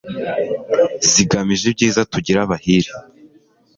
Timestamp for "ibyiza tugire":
1.67-2.39